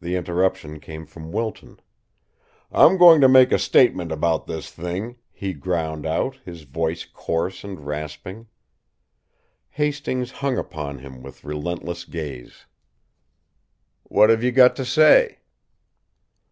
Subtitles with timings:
[0.00, 1.80] The interruption came from Wilton.
[2.70, 7.64] "I'm going to make a statement about this thing!" he ground out, his voice coarse
[7.64, 8.46] and rasping.
[9.70, 12.66] Hastings hung upon him with relentless gaze.
[14.04, 15.38] "What have you got to say?"